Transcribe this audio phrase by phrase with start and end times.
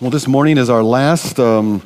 [0.00, 1.82] Well, this morning is our last, um,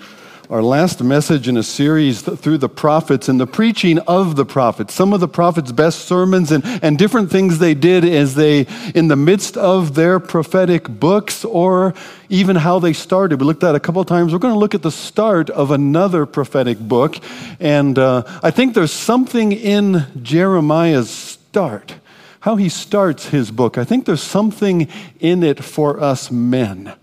[0.49, 4.95] our last message in a series through the prophets and the preaching of the prophets.
[4.95, 9.09] Some of the prophets' best sermons and, and different things they did as they, in
[9.09, 11.93] the midst of their prophetic books, or
[12.29, 13.41] even how they started.
[13.41, 14.33] We looked at a couple times.
[14.33, 17.17] We're going to look at the start of another prophetic book.
[17.59, 21.97] And uh, I think there's something in Jeremiah's start,
[22.39, 23.77] how he starts his book.
[23.77, 24.87] I think there's something
[25.19, 26.95] in it for us men.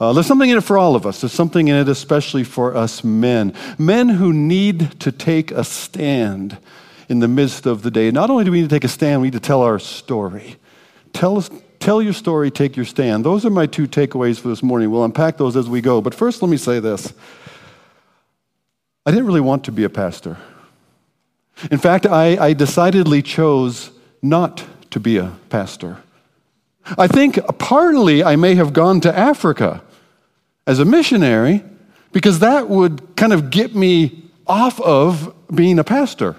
[0.00, 1.20] Uh, there's something in it for all of us.
[1.20, 3.54] There's something in it especially for us men.
[3.78, 6.58] Men who need to take a stand
[7.08, 8.10] in the midst of the day.
[8.10, 10.56] Not only do we need to take a stand, we need to tell our story.
[11.12, 11.48] Tell, us,
[11.78, 13.24] tell your story, take your stand.
[13.24, 14.90] Those are my two takeaways for this morning.
[14.90, 16.00] We'll unpack those as we go.
[16.00, 17.12] But first, let me say this
[19.06, 20.38] I didn't really want to be a pastor.
[21.70, 25.98] In fact, I, I decidedly chose not to be a pastor.
[26.98, 29.82] I think partly I may have gone to Africa
[30.66, 31.62] as a missionary
[32.12, 36.36] because that would kind of get me off of being a pastor.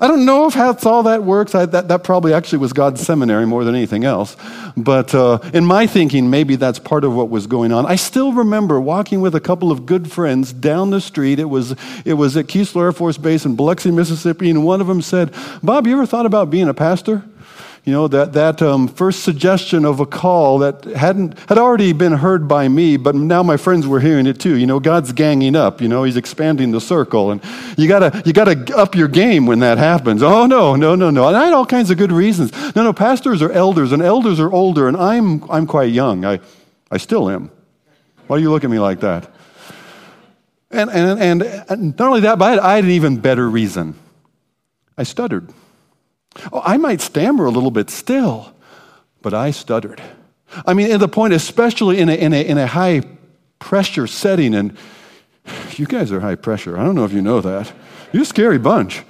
[0.00, 1.54] I don't know if how all that works.
[1.54, 4.36] I, that, that probably actually was God's seminary more than anything else.
[4.76, 7.86] But uh, in my thinking, maybe that's part of what was going on.
[7.86, 11.38] I still remember walking with a couple of good friends down the street.
[11.38, 11.74] It was,
[12.04, 15.34] it was at Keesler Air Force Base in Biloxi, Mississippi, and one of them said,
[15.62, 17.24] Bob, you ever thought about being a pastor?
[17.88, 22.12] You know, that, that um, first suggestion of a call that hadn't, had already been
[22.12, 24.58] heard by me, but now my friends were hearing it too.
[24.58, 25.80] You know, God's ganging up.
[25.80, 27.30] You know, He's expanding the circle.
[27.30, 27.42] And
[27.78, 30.22] you gotta, you gotta up your game when that happens.
[30.22, 31.28] Oh, no, no, no, no.
[31.28, 32.52] And I had all kinds of good reasons.
[32.76, 36.26] No, no, pastors are elders, and elders are older, and I'm, I'm quite young.
[36.26, 36.40] I,
[36.90, 37.50] I still am.
[38.26, 39.30] Why do you look at me like that?
[40.70, 43.94] And, and, and not only that, but I had an even better reason.
[44.98, 45.48] I stuttered.
[46.52, 48.54] Oh, I might stammer a little bit still,
[49.22, 50.02] but I stuttered.
[50.66, 53.02] I mean, at the point, especially in a, in a, in a high
[53.58, 54.76] pressure setting, and
[55.76, 56.78] you guys are high pressure.
[56.78, 57.72] I don't know if you know that.
[58.12, 59.02] You're a scary bunch.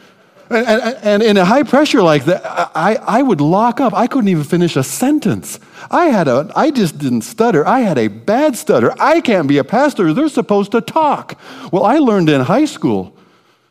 [0.50, 2.42] And, and, and, in a high pressure like that,
[2.74, 3.92] I, I would lock up.
[3.92, 5.60] I couldn't even finish a sentence.
[5.90, 7.66] I had a, I just didn't stutter.
[7.66, 8.94] I had a bad stutter.
[8.98, 10.14] I can't be a pastor.
[10.14, 11.38] They're supposed to talk.
[11.70, 13.14] Well, I learned in high school,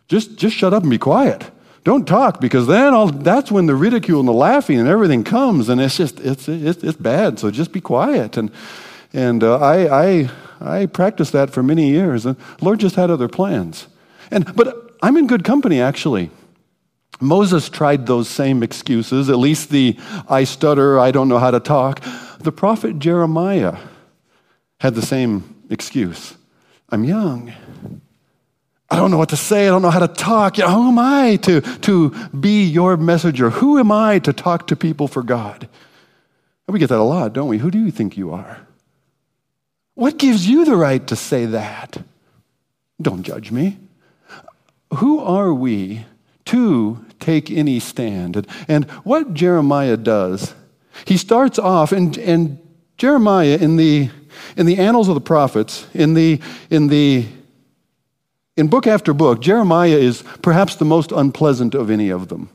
[0.08, 1.50] just, just shut up and be quiet.
[1.88, 5.70] Don't talk because then I'll, that's when the ridicule and the laughing and everything comes,
[5.70, 7.40] and it's just it's it's, it's bad.
[7.40, 8.36] So just be quiet.
[8.36, 8.52] And
[9.14, 12.26] and uh, I I I practiced that for many years.
[12.26, 13.88] And Lord just had other plans.
[14.32, 16.30] And but I'm in good company actually.
[17.22, 19.30] Moses tried those same excuses.
[19.30, 19.98] At least the
[20.28, 22.04] I stutter, I don't know how to talk.
[22.40, 23.78] The prophet Jeremiah
[24.82, 26.36] had the same excuse.
[26.90, 27.54] I'm young.
[28.90, 29.68] I don't know what to say.
[29.68, 30.56] I don't know how to talk.
[30.56, 33.50] Who am I to, to be your messenger?
[33.50, 35.68] Who am I to talk to people for God?
[36.68, 37.58] We get that a lot, don't we?
[37.58, 38.60] Who do you think you are?
[39.94, 41.98] What gives you the right to say that?
[43.02, 43.78] Don't judge me.
[44.96, 46.06] Who are we
[46.46, 48.36] to take any stand?
[48.36, 50.54] And, and what Jeremiah does,
[51.06, 52.60] he starts off, and, and
[52.98, 54.10] Jeremiah in the,
[54.56, 57.28] in the annals of the prophets, in the, in the
[58.58, 62.50] in book after book, Jeremiah is perhaps the most unpleasant of any of them,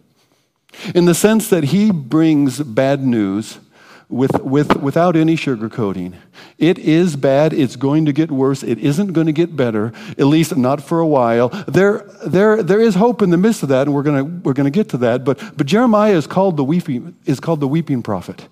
[0.94, 3.60] in the sense that he brings bad news
[4.08, 6.14] with, with, without any sugarcoating.
[6.58, 7.52] It is bad.
[7.52, 8.62] It's going to get worse.
[8.62, 11.48] It isn't going to get better, at least not for a while.
[11.48, 14.70] There, there, there is hope in the midst of that, and we're going we're to
[14.70, 15.24] get to that.
[15.24, 18.48] But, but Jeremiah is called, the weeping, is called the weeping prophet.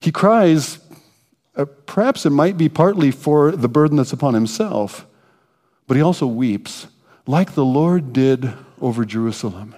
[0.00, 0.78] He cries,
[1.54, 5.06] uh, perhaps it might be partly for the burden that's upon himself
[5.86, 6.86] but he also weeps,
[7.26, 9.74] like the Lord did over Jerusalem.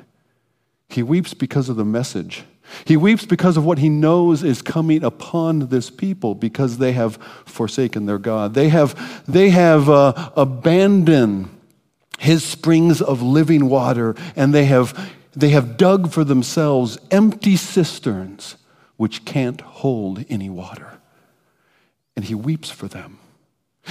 [0.88, 2.44] He weeps because of the message.
[2.84, 7.16] He weeps because of what he knows is coming upon this people because they have
[7.44, 8.54] forsaken their God.
[8.54, 11.48] They have, they have uh, abandoned
[12.18, 18.56] his springs of living water and they have, they have dug for themselves empty cisterns
[18.96, 20.98] which can't hold any water.
[22.16, 23.18] And he weeps for them.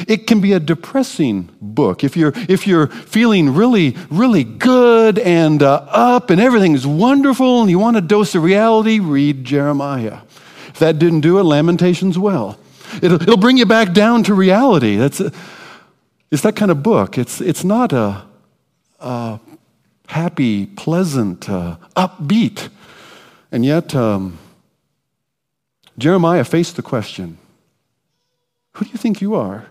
[0.08, 2.04] It can be a depressing book.
[2.04, 7.70] If you're, if you're feeling really, really good and uh, up and everything's wonderful and
[7.70, 10.20] you want a dose of reality, read Jeremiah.
[10.68, 12.60] If that didn't do it, Lamentations well.
[13.02, 14.96] It'll, it'll bring you back down to reality.
[14.98, 15.32] That's a,
[16.32, 17.18] it's that kind of book.
[17.18, 18.26] It's, it's not a,
[19.00, 19.40] a
[20.08, 22.70] happy, pleasant, uh, upbeat.
[23.52, 24.38] And yet, um,
[25.98, 27.38] Jeremiah faced the question
[28.74, 29.66] who do you think you are?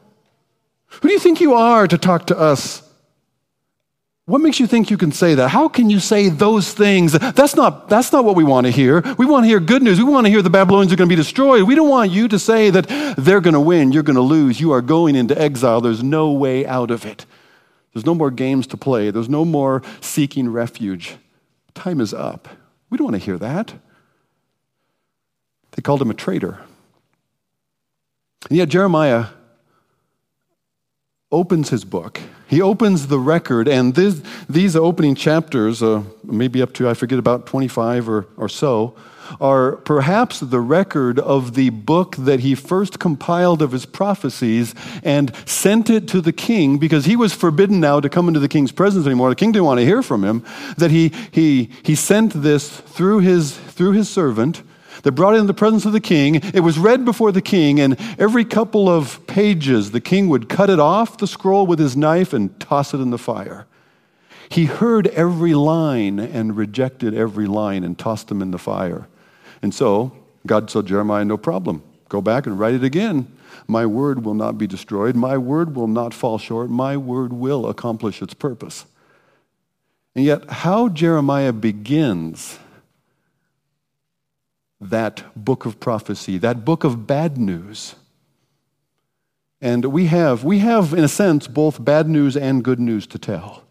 [1.00, 2.82] Who do you think you are to talk to us
[4.26, 5.50] What makes you think you can say that?
[5.50, 7.12] How can you say those things?
[7.12, 9.00] That's not, that's not what we want to hear.
[9.16, 9.98] We want to hear good news.
[9.98, 11.62] We want to hear the Babylonians are going to be destroyed.
[11.62, 14.60] We don't want you to say that they're going to win, you're going to lose,
[14.60, 15.80] you are going into exile.
[15.80, 17.24] There's no way out of it.
[17.94, 21.16] There's no more games to play, there's no more seeking refuge.
[21.74, 22.48] Time is up.
[22.90, 23.74] We don't want to hear that.
[25.72, 26.58] They called him a traitor.
[28.48, 29.26] And yet, Jeremiah
[31.32, 32.20] opens his book.
[32.46, 37.18] He opens the record, and this, these opening chapters, uh, maybe up to, I forget,
[37.18, 38.94] about 25 or, or so,
[39.40, 45.34] are perhaps the record of the book that he first compiled of his prophecies and
[45.46, 48.70] sent it to the king because he was forbidden now to come into the king's
[48.70, 49.28] presence anymore.
[49.30, 50.44] The king didn't want to hear from him.
[50.78, 54.62] That he, he, he sent this through his, through his servant
[55.02, 56.36] they brought it in the presence of the king.
[56.36, 60.70] It was read before the king, and every couple of pages, the king would cut
[60.70, 63.66] it off the scroll with his knife and toss it in the fire.
[64.48, 69.08] He heard every line and rejected every line and tossed them in the fire.
[69.62, 70.12] And so
[70.46, 71.82] God told Jeremiah, No problem.
[72.08, 73.26] Go back and write it again.
[73.66, 75.16] My word will not be destroyed.
[75.16, 76.70] My word will not fall short.
[76.70, 78.86] My word will accomplish its purpose.
[80.14, 82.58] And yet, how Jeremiah begins
[84.80, 87.94] that book of prophecy, that book of bad news.
[89.60, 93.18] And we have, we have, in a sense, both bad news and good news to
[93.18, 93.64] tell.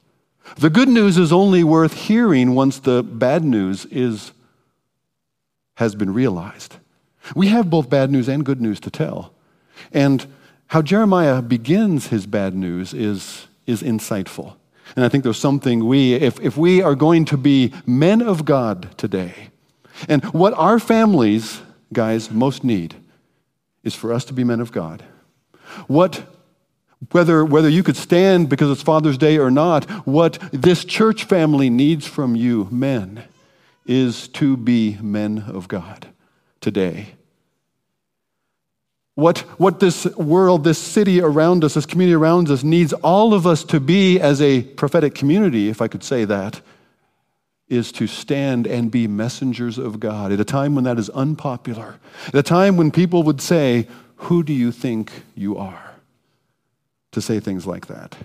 [0.57, 4.31] The good news is only worth hearing once the bad news is,
[5.75, 6.77] has been realized.
[7.35, 9.33] We have both bad news and good news to tell.
[9.91, 10.25] And
[10.67, 14.55] how Jeremiah begins his bad news is, is insightful.
[14.95, 18.45] And I think there's something we, if, if we are going to be men of
[18.45, 19.49] God today,
[20.07, 21.61] and what our families,
[21.93, 22.95] guys, most need
[23.83, 25.03] is for us to be men of God.
[25.87, 26.25] What
[27.11, 31.69] whether, whether you could stand because it's Father's Day or not, what this church family
[31.69, 33.23] needs from you, men,
[33.85, 36.07] is to be men of God
[36.61, 37.09] today.
[39.13, 43.47] What, what this world, this city around us, this community around us needs all of
[43.47, 46.61] us to be as a prophetic community, if I could say that,
[47.67, 51.99] is to stand and be messengers of God at a time when that is unpopular,
[52.27, 55.95] at a time when people would say, Who do you think you are?
[57.11, 58.15] To say things like that.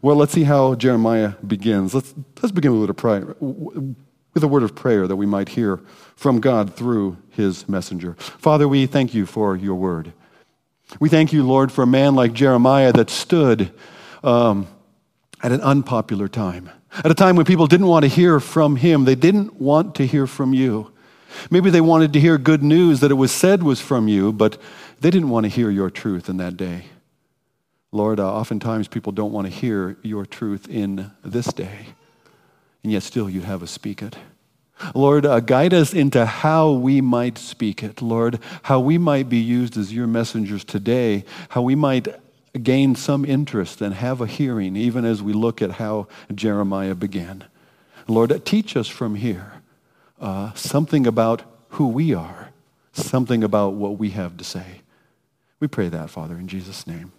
[0.00, 1.94] Well, let's see how Jeremiah begins.
[1.94, 5.80] Let's, let's begin with a, prayer, with a word of prayer that we might hear
[6.14, 8.14] from God through his messenger.
[8.14, 10.12] Father, we thank you for your word.
[11.00, 13.72] We thank you, Lord, for a man like Jeremiah that stood
[14.22, 14.68] um,
[15.42, 16.70] at an unpopular time
[17.04, 20.06] at a time when people didn't want to hear from him, they didn't want to
[20.06, 20.92] hear from you.
[21.50, 24.58] Maybe they wanted to hear good news that it was said was from you, but
[25.00, 26.86] they didn't want to hear your truth in that day.
[27.92, 31.88] Lord, uh, oftentimes people don't want to hear your truth in this day,
[32.82, 34.16] and yet still you have us speak it.
[34.94, 38.02] Lord, uh, guide us into how we might speak it.
[38.02, 42.08] Lord, how we might be used as your messengers today, how we might
[42.58, 47.44] gain some interest and have a hearing, even as we look at how Jeremiah began.
[48.08, 49.62] Lord, teach us from here
[50.20, 52.50] uh, something about who we are,
[52.92, 54.82] something about what we have to say.
[55.60, 57.12] We pray that, Father, in Jesus' name.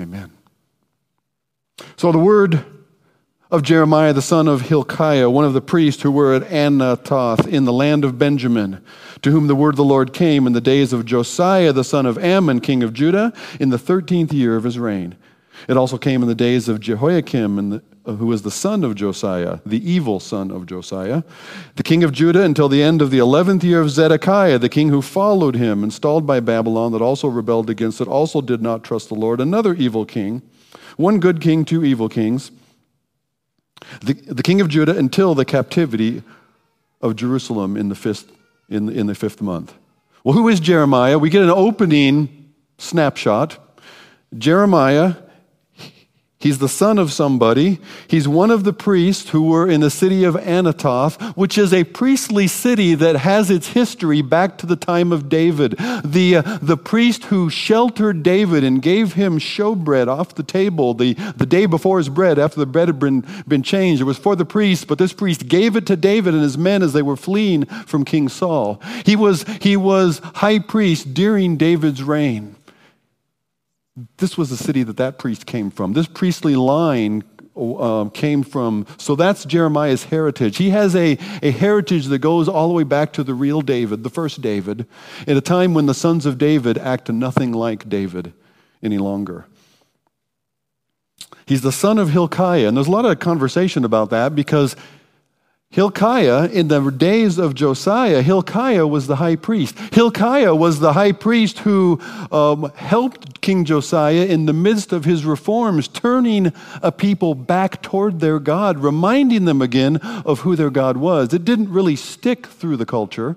[0.00, 0.32] Amen.
[1.96, 2.64] So the word
[3.50, 7.64] of Jeremiah, the son of Hilkiah, one of the priests who were at Anathoth in
[7.64, 8.82] the land of Benjamin,
[9.22, 12.06] to whom the word of the Lord came in the days of Josiah, the son
[12.06, 15.16] of Amon, king of Judah, in the thirteenth year of his reign.
[15.68, 17.82] It also came in the days of Jehoiakim, the,
[18.16, 21.22] who was the son of Josiah, the evil son of Josiah,
[21.76, 24.88] the king of Judah, until the end of the eleventh year of Zedekiah, the king
[24.88, 29.08] who followed him, installed by Babylon, that also rebelled against it, also did not trust
[29.08, 30.42] the Lord, another evil king,
[30.96, 32.50] one good king, two evil kings
[34.02, 36.22] the, the king of Judah until the captivity
[37.00, 38.30] of Jerusalem in the, fifth,
[38.68, 39.74] in, in the fifth month.
[40.22, 41.18] Well, who is Jeremiah?
[41.18, 43.58] We get an opening snapshot.
[44.36, 45.16] Jeremiah
[46.44, 47.78] He's the son of somebody.
[48.06, 51.84] He's one of the priests who were in the city of Anathoth, which is a
[51.84, 55.74] priestly city that has its history back to the time of David.
[56.04, 61.14] The, uh, the priest who sheltered David and gave him showbread off the table the,
[61.14, 64.02] the day before his bread, after the bread had been, been changed.
[64.02, 66.82] It was for the priest, but this priest gave it to David and his men
[66.82, 68.82] as they were fleeing from King Saul.
[69.06, 72.56] He was, he was high priest during David's reign.
[74.16, 75.92] This was the city that that priest came from.
[75.92, 77.22] This priestly line
[77.56, 78.86] uh, came from.
[78.98, 80.56] So that's Jeremiah's heritage.
[80.56, 84.02] He has a, a heritage that goes all the way back to the real David,
[84.02, 84.86] the first David,
[85.26, 88.32] at a time when the sons of David act nothing like David
[88.82, 89.46] any longer.
[91.46, 92.66] He's the son of Hilkiah.
[92.66, 94.74] And there's a lot of conversation about that because
[95.74, 99.76] Hilkiah, in the days of Josiah, Hilkiah was the high priest.
[99.92, 102.00] Hilkiah was the high priest who
[102.30, 108.20] um, helped King Josiah in the midst of his reforms, turning a people back toward
[108.20, 111.34] their God, reminding them again of who their God was.
[111.34, 113.34] It didn't really stick through the culture,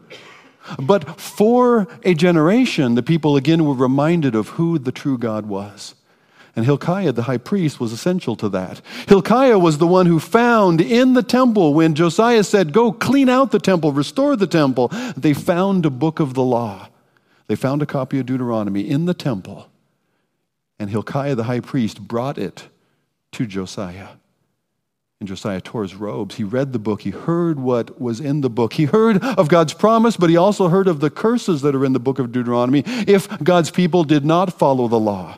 [0.78, 5.96] but for a generation, the people again were reminded of who the true God was.
[6.58, 8.82] And Hilkiah, the high priest, was essential to that.
[9.08, 13.52] Hilkiah was the one who found in the temple when Josiah said, Go clean out
[13.52, 14.88] the temple, restore the temple.
[15.16, 16.90] They found a book of the law.
[17.46, 19.70] They found a copy of Deuteronomy in the temple.
[20.80, 22.70] And Hilkiah, the high priest, brought it
[23.34, 24.10] to Josiah.
[25.20, 26.38] And Josiah tore his robes.
[26.38, 27.04] He read the book.
[27.04, 28.74] He heard what was in the book.
[28.74, 31.94] He heard of God's promise, but he also heard of the curses that are in
[31.94, 35.38] the book of Deuteronomy if God's people did not follow the law.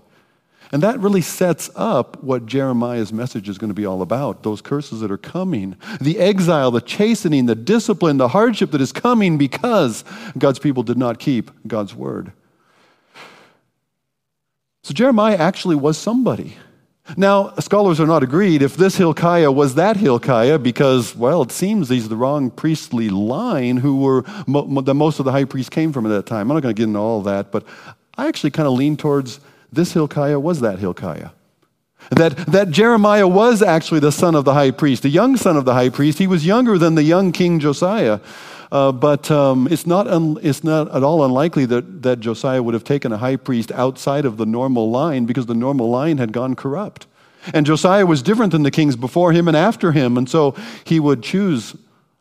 [0.72, 4.62] And that really sets up what Jeremiah's message is going to be all about those
[4.62, 9.38] curses that are coming, the exile, the chastening, the discipline, the hardship that is coming
[9.38, 10.04] because
[10.38, 12.34] God's people did not keep God's word.
[14.84, 16.56] So Jeremiah actually was somebody.
[17.18, 21.90] Now, scholars are not agreed if this Hilkiah was that Hilkiah because, well, it seems
[21.90, 25.92] he's the wrong priestly line who were mo- the most of the high priests came
[25.92, 26.52] from at that time.
[26.52, 27.66] I'm not going to get into all that, but
[28.16, 29.40] I actually kind of lean towards
[29.72, 31.32] this Hilkiah was that Hilkiah.
[32.12, 35.66] That, that Jeremiah was actually the son of the high priest, the young son of
[35.66, 36.18] the high priest.
[36.18, 38.20] He was younger than the young King Josiah.
[38.72, 42.74] Uh, but um, it's, not un, it's not at all unlikely that, that Josiah would
[42.74, 46.32] have taken a high priest outside of the normal line because the normal line had
[46.32, 47.08] gone corrupt.
[47.54, 50.18] And Josiah was different than the kings before him and after him.
[50.18, 51.76] And so he would choose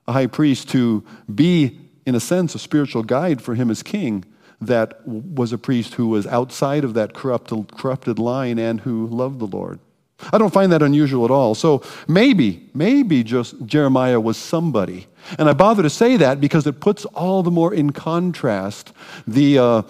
[0.07, 4.25] a high priest to be, in a sense, a spiritual guide for him as king
[4.61, 9.39] that was a priest who was outside of that corrupted, corrupted line and who loved
[9.39, 9.79] the Lord.
[10.33, 11.55] I don't find that unusual at all.
[11.55, 15.07] So maybe, maybe just Jeremiah was somebody.
[15.39, 18.93] And I bother to say that because it puts all the more in contrast
[19.29, 19.83] the, uh,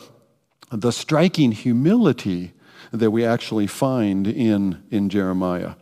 [0.71, 2.53] the striking humility
[2.93, 5.75] that we actually find in, in Jeremiah.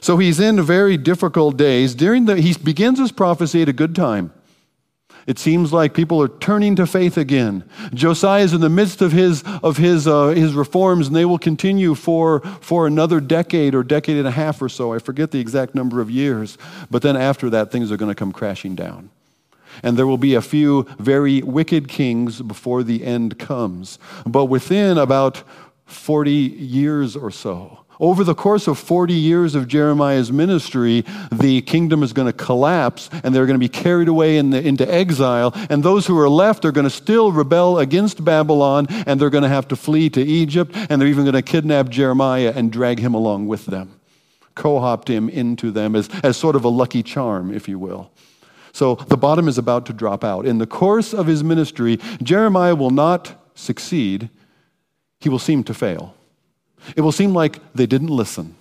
[0.00, 1.94] So he's in very difficult days.
[1.94, 4.32] During the, he begins his prophecy at a good time.
[5.26, 7.64] It seems like people are turning to faith again.
[7.94, 11.38] Josiah is in the midst of his, of his, uh, his reforms, and they will
[11.38, 14.92] continue for, for another decade or decade and a half or so.
[14.92, 16.58] I forget the exact number of years.
[16.90, 19.10] But then after that, things are going to come crashing down.
[19.82, 23.98] And there will be a few very wicked kings before the end comes.
[24.26, 25.42] But within about
[25.86, 32.02] 40 years or so, over the course of 40 years of Jeremiah's ministry, the kingdom
[32.02, 35.52] is going to collapse and they're going to be carried away in the, into exile.
[35.70, 39.42] And those who are left are going to still rebel against Babylon and they're going
[39.42, 42.98] to have to flee to Egypt and they're even going to kidnap Jeremiah and drag
[42.98, 44.00] him along with them,
[44.54, 48.10] co opt him into them as, as sort of a lucky charm, if you will.
[48.72, 50.46] So the bottom is about to drop out.
[50.46, 54.30] In the course of his ministry, Jeremiah will not succeed,
[55.20, 56.16] he will seem to fail.
[56.96, 58.56] It will seem like they didn't listen.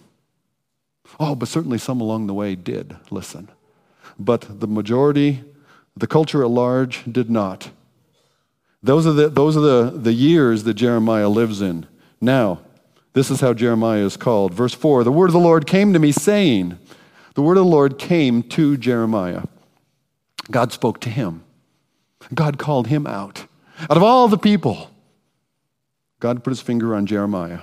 [1.19, 3.49] Oh, but certainly some along the way did listen.
[4.17, 5.43] But the majority,
[5.95, 7.69] the culture at large, did not.
[8.81, 11.87] Those are the, those are the, the years that Jeremiah lives in.
[12.19, 12.59] Now,
[13.13, 14.53] this is how Jeremiah is called.
[14.53, 16.77] Verse 4 The word of the Lord came to me, saying,
[17.35, 19.43] The word of the Lord came to Jeremiah.
[20.51, 21.43] God spoke to him.
[22.33, 23.45] God called him out.
[23.89, 24.89] Out of all the people,
[26.19, 27.61] God put his finger on Jeremiah.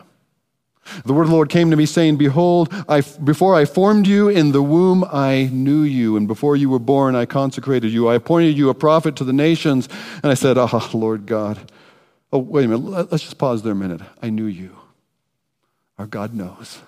[1.05, 4.29] The word of the Lord came to me, saying, Behold, I, before I formed you
[4.29, 6.17] in the womb, I knew you.
[6.17, 8.09] And before you were born, I consecrated you.
[8.09, 9.89] I appointed you a prophet to the nations.
[10.23, 11.71] And I said, Ah, oh, Lord God.
[12.33, 13.11] Oh, wait a minute.
[13.11, 14.01] Let's just pause there a minute.
[14.23, 14.77] I knew you.
[15.99, 16.81] Our God knows.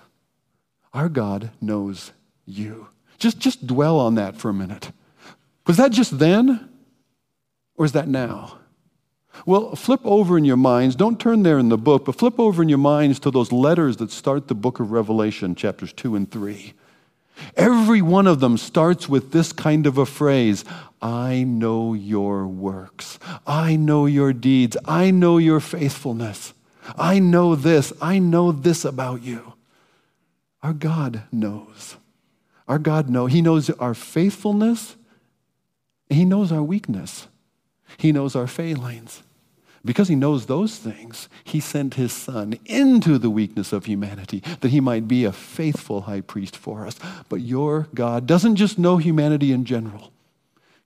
[0.93, 2.11] Our God knows
[2.45, 2.87] you.
[3.19, 4.91] Just, just dwell on that for a minute.
[5.67, 6.69] Was that just then?
[7.75, 8.59] Or is that now?
[9.45, 12.61] Well, flip over in your minds, don't turn there in the book, but flip over
[12.61, 16.29] in your minds to those letters that start the book of Revelation, chapters 2 and
[16.31, 16.73] 3.
[17.55, 20.63] Every one of them starts with this kind of a phrase
[21.01, 23.19] I know your works.
[23.45, 24.77] I know your deeds.
[24.85, 26.53] I know your faithfulness.
[26.97, 27.91] I know this.
[28.01, 29.53] I know this about you.
[30.61, 31.97] Our God knows.
[32.67, 33.33] Our God knows.
[33.33, 34.95] He knows our faithfulness.
[36.09, 37.27] He knows our weakness.
[37.97, 39.23] He knows our failings.
[39.85, 44.69] Because he knows those things, he sent his son into the weakness of humanity that
[44.69, 46.97] he might be a faithful high priest for us.
[47.27, 50.13] But your God doesn't just know humanity in general,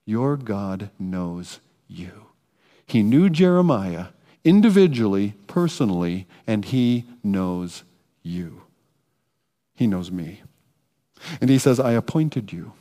[0.04, 2.26] your God knows you.
[2.86, 4.06] He knew Jeremiah
[4.44, 7.84] individually, personally, and he knows
[8.22, 8.62] you.
[9.74, 10.42] He knows me.
[11.40, 12.72] And he says, I appointed you.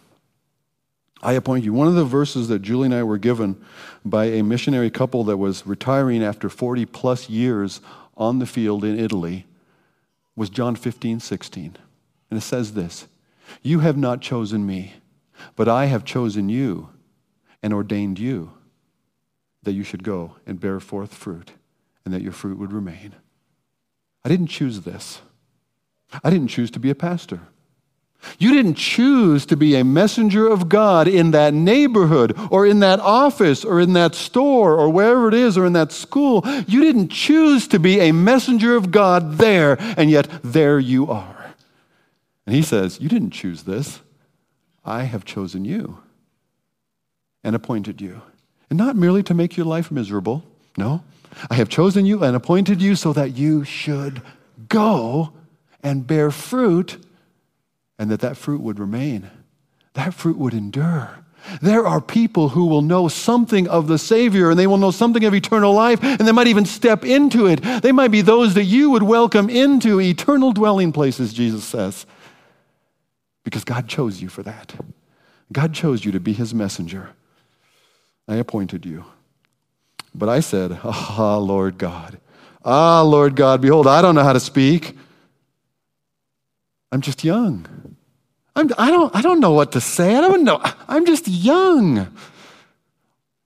[1.21, 1.73] I appoint you.
[1.73, 3.63] One of the verses that Julie and I were given
[4.05, 7.81] by a missionary couple that was retiring after 40 plus years
[8.15, 9.45] on the field in Italy
[10.35, 11.77] was John 15, 16.
[12.29, 13.07] And it says this
[13.61, 14.93] You have not chosen me,
[15.55, 16.89] but I have chosen you
[17.63, 18.51] and ordained you
[19.63, 21.51] that you should go and bear forth fruit
[22.05, 23.15] and that your fruit would remain.
[24.23, 25.21] I didn't choose this.
[26.23, 27.41] I didn't choose to be a pastor.
[28.39, 32.99] You didn't choose to be a messenger of God in that neighborhood or in that
[32.99, 36.43] office or in that store or wherever it is or in that school.
[36.67, 41.53] You didn't choose to be a messenger of God there, and yet there you are.
[42.45, 44.01] And he says, You didn't choose this.
[44.85, 45.99] I have chosen you
[47.43, 48.21] and appointed you.
[48.69, 50.43] And not merely to make your life miserable.
[50.77, 51.03] No.
[51.49, 54.21] I have chosen you and appointed you so that you should
[54.69, 55.33] go
[55.83, 56.97] and bear fruit
[57.99, 59.29] and that that fruit would remain.
[59.93, 61.25] That fruit would endure.
[61.61, 65.23] There are people who will know something of the Savior and they will know something
[65.23, 67.61] of eternal life and they might even step into it.
[67.81, 72.05] They might be those that you would welcome into eternal dwelling places, Jesus says.
[73.43, 74.75] Because God chose you for that.
[75.51, 77.11] God chose you to be His messenger.
[78.27, 79.05] I appointed you.
[80.13, 82.19] But I said, Ah, Lord God.
[82.65, 84.97] Ah, Lord God, behold, I don't know how to speak.
[86.91, 87.95] I'm just young.
[88.55, 90.15] I'm, I, don't, I don't know what to say.
[90.15, 90.59] I don't know.
[90.87, 92.07] I'm just young.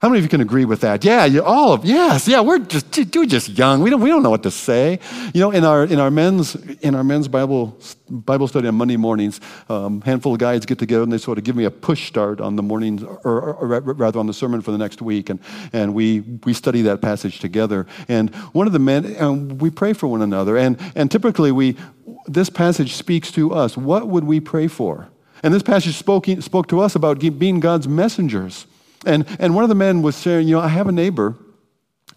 [0.02, 1.06] How many of you can agree with that?
[1.06, 2.42] Yeah, you, all of yes, yeah.
[2.42, 3.84] We're just we're just young.
[3.84, 5.00] We don't we don't know what to say.
[5.32, 7.78] You know, in our in our men's in our men's Bible
[8.10, 11.44] Bible study on Monday mornings, um, handful of guys get together and they sort of
[11.44, 14.62] give me a push start on the mornings, or, or, or, rather on the sermon
[14.62, 15.40] for the next week, and
[15.72, 17.86] and we we study that passage together.
[18.08, 20.58] And one of the men, and we pray for one another.
[20.58, 21.78] And and typically we
[22.26, 23.78] this passage speaks to us.
[23.78, 25.10] What would we pray for?
[25.44, 28.68] And this passage spoke spoke to us about being God's messengers.
[29.06, 31.36] And, and one of the men was saying, You know, I have a neighbor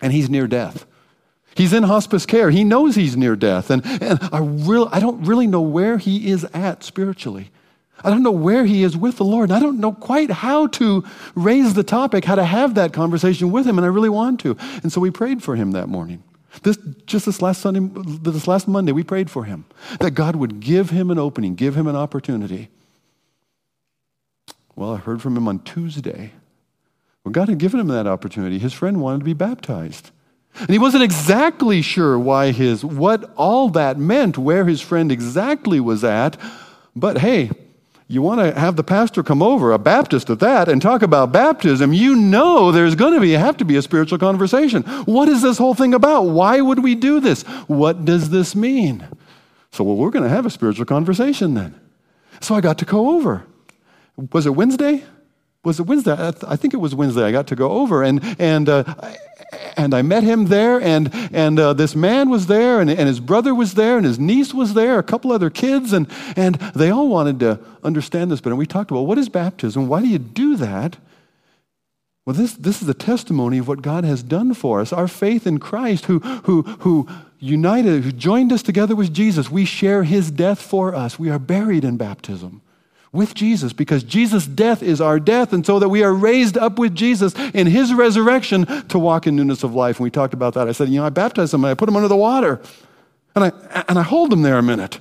[0.00, 0.84] and he's near death.
[1.56, 2.50] He's in hospice care.
[2.50, 3.70] He knows he's near death.
[3.70, 7.50] And, and I, really, I don't really know where he is at spiritually.
[8.02, 9.52] I don't know where he is with the Lord.
[9.52, 11.05] I don't know quite how to
[11.37, 14.57] raise the topic, how to have that conversation with him, and I really want to.
[14.83, 16.22] And so we prayed for him that morning.
[16.62, 17.80] This, just this last Sunday,
[18.22, 19.64] this last Monday, we prayed for him
[20.00, 22.68] that God would give him an opening, give him an opportunity.
[24.76, 26.32] Well, I heard from him on Tuesday
[27.24, 28.58] well, God had given him that opportunity.
[28.58, 30.10] His friend wanted to be baptized.
[30.60, 35.80] And he wasn't exactly sure why his, what all that meant, where his friend exactly
[35.80, 36.36] was at.
[36.94, 37.50] But hey,
[38.06, 41.32] you want to have the pastor come over, a Baptist at that, and talk about
[41.32, 44.82] baptism, you know there's going to be, have to be a spiritual conversation.
[45.06, 46.22] What is this whole thing about?
[46.22, 47.42] Why would we do this?
[47.66, 49.08] What does this mean?
[49.70, 51.80] So, well, we're going to have a spiritual conversation then.
[52.40, 53.44] So I got to go over.
[54.32, 55.04] Was it Wednesday?
[55.64, 56.12] was it Wednesday?
[56.12, 57.22] I, th- I, think it was Wednesday.
[57.22, 58.84] I got to go over and and uh,
[59.76, 63.20] and I met him there, and and uh, this man was there, and, and his
[63.20, 66.90] brother was there, and his niece was there, a couple other kids, and and they
[66.90, 69.88] all wanted to understand this But we talked about what is baptism?
[69.88, 70.96] Why do you do that?
[72.26, 74.92] Well, this this is a testimony of what God has done for us.
[74.92, 79.50] Our faith in Christ, who who who united, who joined us together with Jesus.
[79.50, 81.18] We share His death for us.
[81.18, 82.62] We are buried in baptism
[83.14, 86.79] with Jesus because Jesus' death is our death, and so that we are raised up
[86.79, 89.98] with Jesus in his resurrection to walk in newness of life.
[89.98, 90.68] And we talked about that.
[90.68, 92.61] I said, you know, I baptize them and I put them under the water,
[93.35, 94.98] and I, and I hold them there a minute.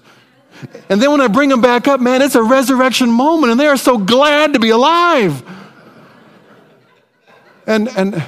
[0.87, 3.67] And then when I bring them back up, man, it's a resurrection moment, and they
[3.67, 5.43] are so glad to be alive.
[7.65, 8.23] And, and,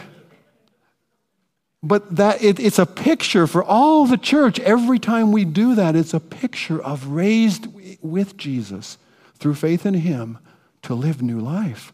[1.83, 4.59] but that it, it's a picture for all the church.
[4.59, 7.67] Every time we do that, it's a picture of raised
[8.01, 8.97] with Jesus
[9.37, 10.39] through faith in Him
[10.83, 11.93] to live new life.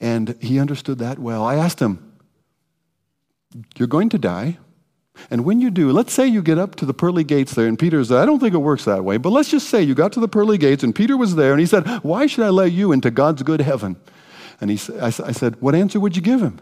[0.00, 1.44] And he understood that well.
[1.44, 2.12] I asked him,
[3.76, 4.58] You're going to die.
[5.30, 7.76] And when you do, let's say you get up to the pearly gates there, and
[7.76, 8.12] Peter's.
[8.12, 10.28] I don't think it works that way, but let's just say you got to the
[10.28, 13.10] pearly gates, and Peter was there, and he said, Why should I let you into
[13.10, 13.96] God's good heaven?
[14.60, 16.60] And he, I, I said, What answer would you give him?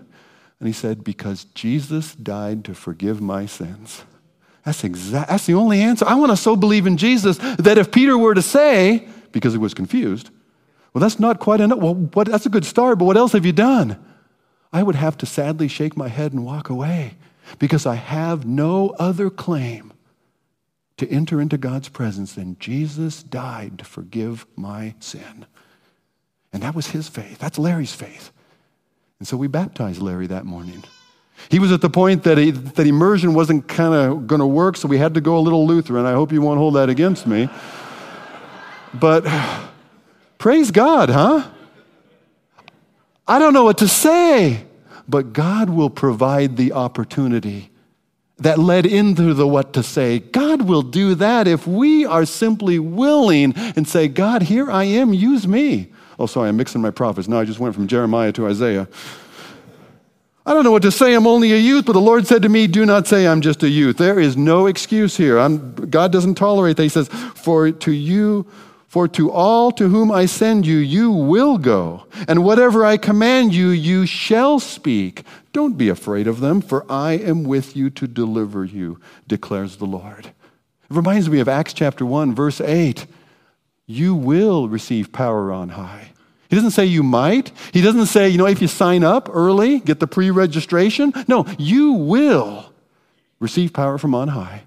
[0.58, 4.04] And he said, Because Jesus died to forgive my sins.
[4.66, 6.04] That's, exact, that's the only answer.
[6.08, 9.58] I want to so believe in Jesus that if Peter were to say, because he
[9.58, 10.30] was confused,
[10.92, 11.78] well, that's not quite enough.
[11.78, 13.96] Well, what, that's a good start, but what else have you done?
[14.72, 17.14] I would have to sadly shake my head and walk away
[17.60, 19.92] because I have no other claim
[20.96, 25.46] to enter into God's presence than Jesus died to forgive my sin.
[26.52, 27.38] And that was his faith.
[27.38, 28.32] That's Larry's faith.
[29.20, 30.82] And so we baptized Larry that morning.
[31.48, 34.76] He was at the point that, he, that immersion wasn't kind of going to work,
[34.76, 36.06] so we had to go a little Lutheran.
[36.06, 37.48] I hope you won't hold that against me.
[38.92, 39.26] But
[40.38, 41.48] praise God, huh?
[43.28, 44.64] I don't know what to say,
[45.08, 47.70] but God will provide the opportunity
[48.38, 50.18] that led into the what to say.
[50.18, 55.14] God will do that if we are simply willing and say, God, here I am,
[55.14, 55.92] use me.
[56.18, 57.28] Oh, sorry, I'm mixing my prophets.
[57.28, 58.88] Now I just went from Jeremiah to Isaiah.
[60.46, 61.12] I don't know what to say.
[61.12, 63.64] I'm only a youth, but the Lord said to me, Do not say I'm just
[63.64, 63.96] a youth.
[63.96, 65.40] There is no excuse here.
[65.40, 66.84] I'm, God doesn't tolerate that.
[66.84, 68.46] He says, For to you,
[68.86, 72.06] for to all to whom I send you, you will go.
[72.28, 75.24] And whatever I command you, you shall speak.
[75.52, 79.84] Don't be afraid of them, for I am with you to deliver you, declares the
[79.84, 80.26] Lord.
[80.26, 80.34] It
[80.88, 83.06] reminds me of Acts chapter 1, verse 8.
[83.86, 86.12] You will receive power on high.
[86.48, 87.52] He doesn't say you might.
[87.72, 91.12] He doesn't say, you know, if you sign up early, get the pre registration.
[91.26, 92.72] No, you will
[93.40, 94.62] receive power from on high.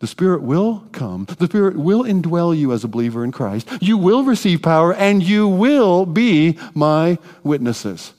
[0.00, 1.24] The Spirit will come.
[1.24, 3.68] The Spirit will indwell you as a believer in Christ.
[3.80, 8.12] You will receive power and you will be my witnesses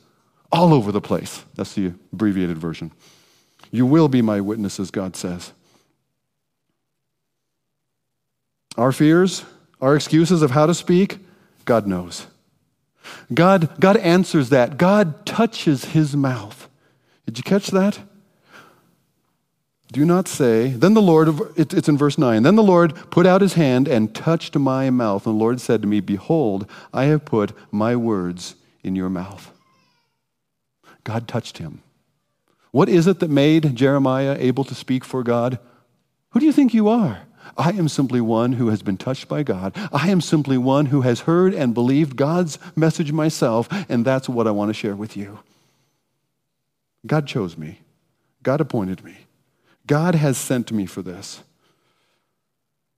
[0.51, 1.43] all over the place.
[1.55, 2.91] That's the abbreviated version.
[3.71, 5.51] You will be my witnesses, God says.
[8.77, 9.43] Our fears,
[9.81, 11.19] our excuses of how to speak,
[11.65, 12.27] God knows.
[13.33, 14.77] God, God answers that.
[14.77, 16.69] God touches his mouth.
[17.25, 17.99] Did you catch that?
[19.91, 23.41] Do not say, then the Lord, it's in verse 9, then the Lord put out
[23.41, 25.25] his hand and touched my mouth.
[25.25, 29.51] And the Lord said to me, Behold, I have put my words in your mouth.
[31.03, 31.81] God touched him.
[32.71, 35.59] What is it that made Jeremiah able to speak for God?
[36.31, 37.21] Who do you think you are?
[37.57, 39.73] I am simply one who has been touched by God.
[39.91, 44.47] I am simply one who has heard and believed God's message myself, and that's what
[44.47, 45.39] I want to share with you.
[47.05, 47.79] God chose me,
[48.43, 49.15] God appointed me,
[49.87, 51.41] God has sent me for this.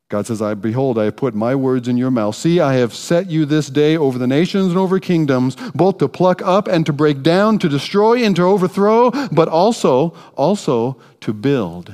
[0.10, 2.34] God says, I behold, I have put my words in your mouth.
[2.34, 6.08] See, I have set you this day over the nations and over kingdoms, both to
[6.08, 11.34] pluck up and to break down, to destroy and to overthrow, but also, also to
[11.34, 11.94] build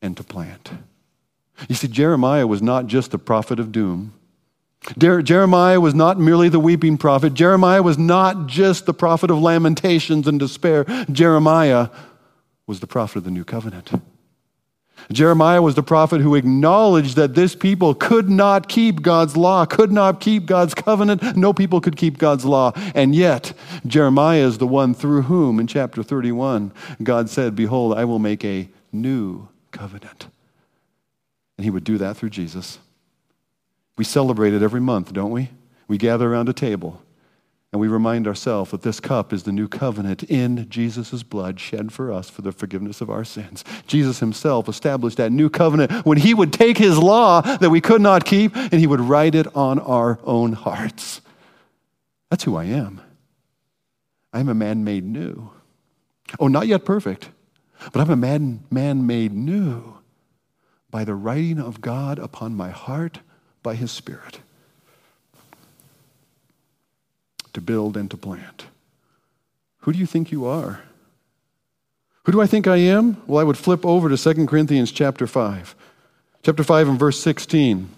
[0.00, 0.72] and to plant.
[1.68, 4.14] You see, Jeremiah was not just a prophet of doom.
[4.98, 7.34] Jeremiah was not merely the weeping prophet.
[7.34, 10.84] Jeremiah was not just the prophet of lamentations and despair.
[11.10, 11.88] Jeremiah
[12.66, 13.92] was the prophet of the new covenant.
[15.10, 19.92] Jeremiah was the prophet who acknowledged that this people could not keep God's law, could
[19.92, 21.36] not keep God's covenant.
[21.36, 22.72] No people could keep God's law.
[22.94, 23.52] And yet,
[23.86, 26.72] Jeremiah is the one through whom, in chapter 31,
[27.02, 30.26] God said, Behold, I will make a new covenant.
[31.56, 32.78] And he would do that through Jesus.
[33.96, 35.50] We celebrate it every month, don't we?
[35.86, 37.02] We gather around a table
[37.72, 41.90] and we remind ourselves that this cup is the new covenant in Jesus' blood shed
[41.90, 43.64] for us for the forgiveness of our sins.
[43.86, 48.02] Jesus himself established that new covenant when he would take his law that we could
[48.02, 51.22] not keep and he would write it on our own hearts.
[52.30, 53.00] That's who I am.
[54.34, 55.50] I'm a man made new.
[56.38, 57.30] Oh, not yet perfect,
[57.92, 60.01] but I'm a man, man made new
[60.92, 63.18] by the writing of God upon my heart
[63.64, 64.38] by his Spirit
[67.52, 68.66] to build and to plant.
[69.80, 70.82] Who do you think you are?
[72.24, 73.20] Who do I think I am?
[73.26, 75.74] Well, I would flip over to 2 Corinthians chapter 5.
[76.44, 77.88] Chapter 5 and verse 16.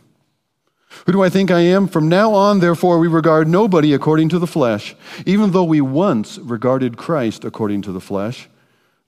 [1.07, 1.89] Who do I think I am?
[1.89, 4.95] From now on, therefore, we regard nobody according to the flesh.
[5.27, 8.49] Even though we once regarded Christ according to the flesh,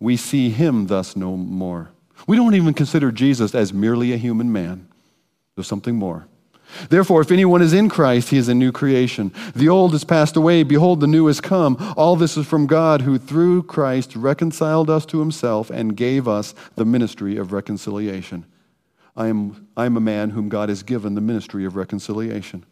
[0.01, 1.91] we see him thus no more.
[2.27, 4.89] We don't even consider Jesus as merely a human man.
[5.55, 6.27] There's something more.
[6.91, 9.33] Therefore, if anyone is in Christ, he is a new creation.
[9.55, 10.65] The old has passed away.
[10.65, 11.77] Behold, the new has come.
[11.97, 16.55] All this is from God, who through Christ reconciled us to himself and gave us
[16.75, 18.45] the ministry of reconciliation.
[19.17, 22.65] I am, I am a man whom God has given the ministry of reconciliation.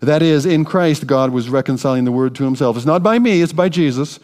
[0.00, 2.76] That is, in Christ, God was reconciling the word to himself.
[2.76, 4.18] It's not by me, it's by Jesus.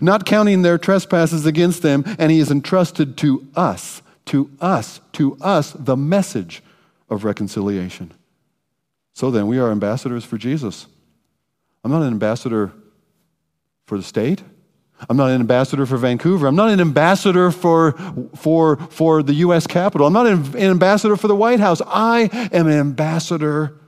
[0.00, 5.36] Not counting their trespasses against them, and he has entrusted to us, to us, to
[5.40, 6.62] us, the message
[7.08, 8.12] of reconciliation.
[9.12, 10.86] So then, we are ambassadors for Jesus.
[11.84, 12.72] I'm not an ambassador
[13.86, 14.42] for the state.
[15.08, 16.46] I'm not an ambassador for Vancouver.
[16.46, 17.92] I'm not an ambassador for,
[18.36, 19.66] for, for the U.S.
[19.66, 20.06] Capitol.
[20.06, 21.82] I'm not an ambassador for the White House.
[21.86, 23.78] I am an ambassador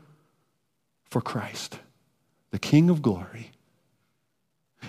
[1.09, 1.79] for Christ,
[2.51, 3.53] the King of glory,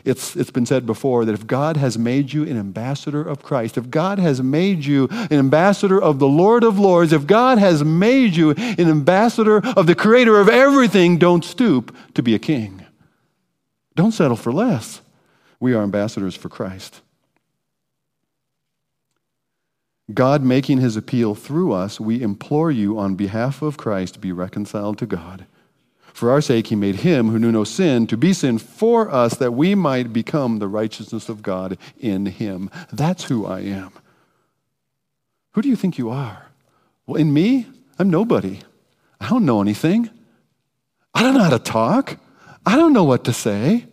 [0.05, 3.77] it's, it's been said before that if God has made you an ambassador of Christ,
[3.77, 7.83] if God has made you an ambassador of the Lord of Lords, if God has
[7.83, 12.85] made you an ambassador of the creator of everything, don't stoop to be a king.
[13.95, 15.01] Don't settle for less.
[15.59, 17.01] We are ambassadors for Christ.
[20.13, 24.97] God making his appeal through us, we implore you on behalf of Christ, be reconciled
[24.99, 25.45] to God.
[26.17, 29.35] For our sake, he made him who knew no sin to be sin for us
[29.35, 32.71] that we might become the righteousness of God in him.
[32.91, 33.91] That's who I am.
[35.51, 36.47] Who do you think you are?
[37.05, 37.67] Well, in me,
[37.99, 38.61] I'm nobody.
[39.21, 40.09] I don't know anything.
[41.13, 42.17] I don't know how to talk.
[42.65, 43.85] I don't know what to say.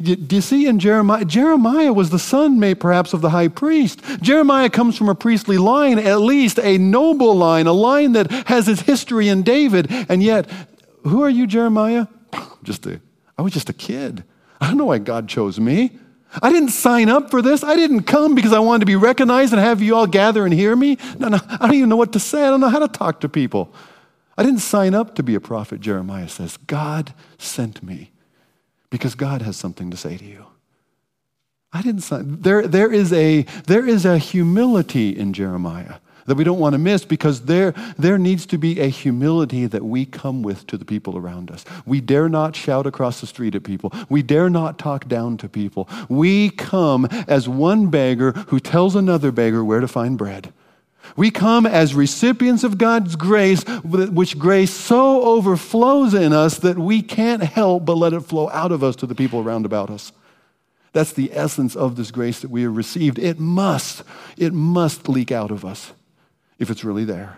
[0.00, 1.24] Do you see in Jeremiah?
[1.24, 4.00] Jeremiah was the son, may perhaps, of the high priest.
[4.22, 8.66] Jeremiah comes from a priestly line, at least a noble line, a line that has
[8.66, 9.86] its history in David.
[10.08, 10.50] And yet,
[11.02, 12.06] who are you, Jeremiah?
[12.62, 13.00] Just a,
[13.36, 14.24] I was just a kid.
[14.60, 15.98] I don't know why God chose me.
[16.40, 17.62] I didn't sign up for this.
[17.62, 20.54] I didn't come because I wanted to be recognized and have you all gather and
[20.54, 20.96] hear me.
[21.18, 22.42] No, no, I don't even know what to say.
[22.44, 23.74] I don't know how to talk to people.
[24.38, 26.56] I didn't sign up to be a prophet, Jeremiah says.
[26.56, 28.12] God sent me
[28.88, 30.46] because God has something to say to you.
[31.72, 32.40] I didn't sign.
[32.40, 36.78] There, there, is a, there is a humility in Jeremiah that we don't want to
[36.78, 40.84] miss because there, there needs to be a humility that we come with to the
[40.84, 41.64] people around us.
[41.86, 43.92] We dare not shout across the street at people.
[44.08, 45.88] We dare not talk down to people.
[46.08, 50.52] We come as one beggar who tells another beggar where to find bread.
[51.16, 57.02] We come as recipients of God's grace, which grace so overflows in us that we
[57.02, 60.12] can't help but let it flow out of us to the people around about us.
[60.92, 63.18] That's the essence of this grace that we have received.
[63.18, 64.04] It must,
[64.36, 65.92] it must leak out of us
[66.62, 67.36] if it's really there.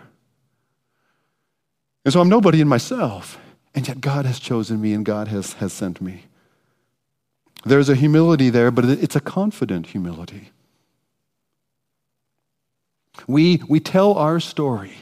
[2.05, 3.39] And so I'm nobody in myself,
[3.73, 6.25] and yet God has chosen me and God has, has sent me.
[7.65, 10.51] There's a humility there, but it's a confident humility.
[13.27, 14.93] We, we tell our story.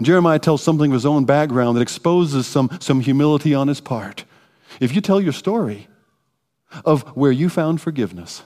[0.00, 4.24] Jeremiah tells something of his own background that exposes some, some humility on his part.
[4.78, 5.88] If you tell your story
[6.84, 8.42] of where you found forgiveness,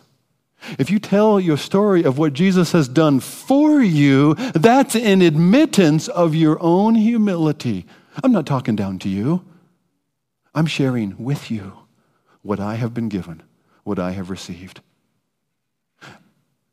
[0.78, 6.08] if you tell your story of what Jesus has done for you, that's an admittance
[6.08, 7.86] of your own humility.
[8.22, 9.44] I'm not talking down to you.
[10.54, 11.72] I'm sharing with you
[12.42, 13.42] what I have been given,
[13.84, 14.80] what I have received.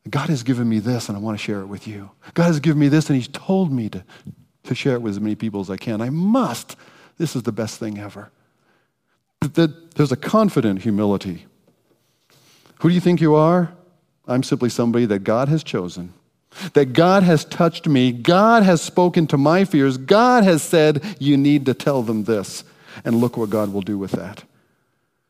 [0.09, 2.11] God has given me this, and I want to share it with you.
[2.33, 4.03] God has given me this, and He's told me to,
[4.63, 6.01] to share it with as many people as I can.
[6.01, 6.75] I must.
[7.17, 8.31] This is the best thing ever.
[9.41, 11.45] There's a confident humility.
[12.79, 13.73] Who do you think you are?
[14.27, 16.13] I'm simply somebody that God has chosen,
[16.73, 21.37] that God has touched me, God has spoken to my fears, God has said, You
[21.37, 22.63] need to tell them this.
[23.05, 24.43] And look what God will do with that.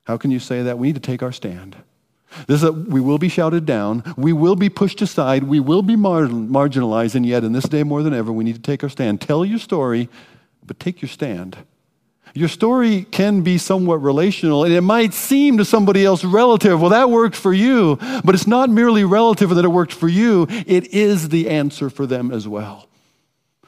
[0.05, 0.79] How can you say that?
[0.79, 1.75] We need to take our stand.
[2.47, 4.03] This is a, we will be shouted down.
[4.15, 5.43] We will be pushed aside.
[5.43, 7.15] We will be mar- marginalized.
[7.15, 9.21] And yet, in this day more than ever, we need to take our stand.
[9.21, 10.09] Tell your story,
[10.65, 11.57] but take your stand.
[12.33, 16.79] Your story can be somewhat relational, and it might seem to somebody else relative.
[16.79, 20.47] Well, that worked for you, but it's not merely relative that it worked for you,
[20.49, 22.87] it is the answer for them as well.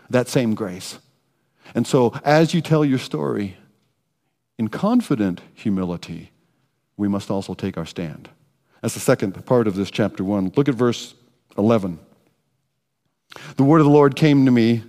[0.10, 1.00] That same grace.
[1.76, 3.58] And so, as you tell your story,
[4.58, 6.32] in confident humility,
[6.98, 8.30] we must also take our stand.
[8.82, 10.54] That's the second part of this chapter 1.
[10.56, 11.14] Look at verse
[11.58, 12.00] 11.
[13.56, 14.84] The word of the Lord came to me,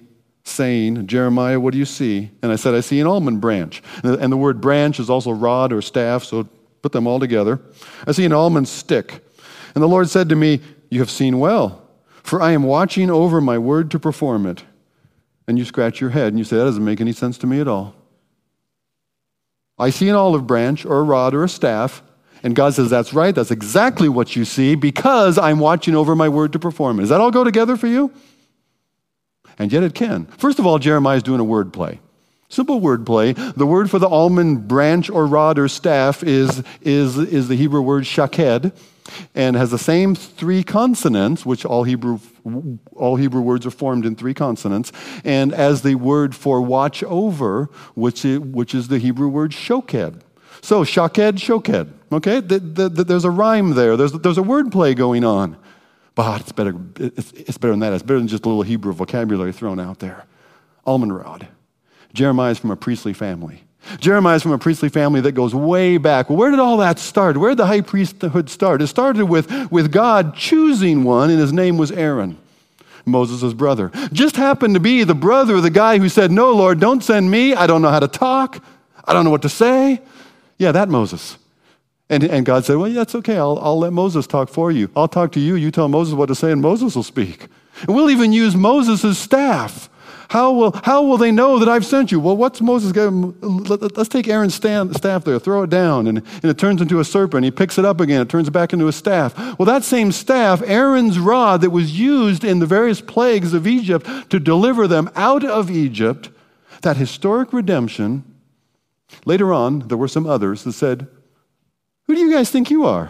[0.45, 2.31] saying, Jeremiah, what do you see?
[2.43, 3.83] And I said, I see an almond branch.
[4.03, 6.49] And the word branch is also rod or staff, so
[6.83, 7.61] put them all together.
[8.07, 9.25] I see an almond stick.
[9.75, 11.89] And the Lord said to me, You have seen well,
[12.23, 14.65] for I am watching over my word to perform it.
[15.47, 17.61] And you scratch your head and you say, That doesn't make any sense to me
[17.61, 17.95] at all.
[19.79, 22.03] I see an olive branch or a rod or a staff.
[22.43, 23.35] And God says, That's right.
[23.35, 27.03] That's exactly what you see because I'm watching over my word to perform it.
[27.03, 28.13] Does that all go together for you?
[29.61, 30.25] And yet it can.
[30.39, 32.01] First of all, Jeremiah is doing a word play.
[32.49, 33.33] Simple word play.
[33.33, 37.83] The word for the almond branch or rod or staff is, is, is the Hebrew
[37.83, 38.73] word shaked
[39.35, 42.21] and has the same three consonants, which all Hebrew,
[42.97, 44.93] all Hebrew words are formed in three consonants,
[45.25, 50.25] and as the word for watch over, which is, which is the Hebrew word shoked.
[50.63, 51.89] So, shaked, shoked.
[52.11, 52.41] Okay?
[52.41, 55.59] The, the, the, there's a rhyme there, there's, there's a word play going on.
[56.15, 57.93] But it's better, it's, it's better than that.
[57.93, 60.25] It's better than just a little Hebrew vocabulary thrown out there.
[60.85, 61.49] Almond rod.
[62.13, 63.63] Jeremiah is from a priestly family.
[63.99, 66.29] Jeremiah is from a priestly family that goes way back.
[66.29, 67.37] Well, where did all that start?
[67.37, 68.83] Where did the high priesthood start?
[68.83, 72.37] It started with, with God choosing one, and his name was Aaron,
[73.07, 73.91] Moses' brother.
[74.13, 77.31] Just happened to be the brother of the guy who said, No, Lord, don't send
[77.31, 77.55] me.
[77.55, 78.63] I don't know how to talk.
[79.05, 80.03] I don't know what to say.
[80.59, 81.39] Yeah, that Moses.
[82.11, 83.37] And, and God said, Well, yeah, that's okay.
[83.37, 84.91] I'll, I'll let Moses talk for you.
[84.95, 85.55] I'll talk to you.
[85.55, 87.47] You tell Moses what to say, and Moses will speak.
[87.87, 89.89] And we'll even use Moses' staff.
[90.29, 92.21] How will, how will they know that I've sent you?
[92.21, 96.59] Well, what's Moses going Let's take Aaron's staff there, throw it down, and, and it
[96.59, 97.45] turns into a serpent.
[97.45, 99.37] He picks it up again, it turns back into a staff.
[99.59, 104.07] Well, that same staff, Aaron's rod that was used in the various plagues of Egypt
[104.31, 106.31] to deliver them out of Egypt,
[106.83, 108.23] that historic redemption,
[109.25, 111.09] later on, there were some others that said,
[112.11, 113.09] Who do you guys think you are?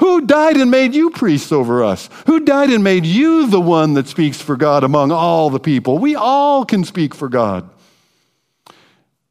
[0.00, 2.10] Who died and made you priests over us?
[2.26, 5.98] Who died and made you the one that speaks for God among all the people?
[5.98, 7.70] We all can speak for God.